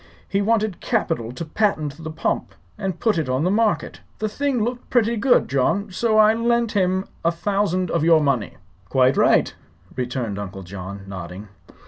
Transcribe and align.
He 0.27 0.41
wanted 0.41 0.79
capital 0.79 1.31
to 1.33 1.45
patent 1.45 2.03
the 2.03 2.09
pump 2.09 2.55
and 2.75 2.99
put 2.99 3.19
it 3.19 3.29
on 3.29 3.43
the 3.43 3.51
market. 3.51 4.01
The 4.17 4.27
thing 4.27 4.63
looked 4.63 4.89
pretty 4.89 5.15
good, 5.15 5.47
John; 5.47 5.91
so 5.91 6.17
I 6.17 6.33
lent 6.33 6.71
him 6.71 7.05
a 7.23 7.31
thousand 7.31 7.91
of 7.91 8.03
your 8.03 8.19
money." 8.19 8.57
"Quite 8.89 9.15
right," 9.15 9.53
returned 9.95 10.39
Uncle 10.39 10.63
John, 10.63 11.01
nodding. 11.05 11.49